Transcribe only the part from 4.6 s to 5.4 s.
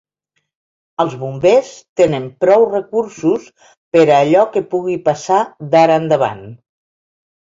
pugui passar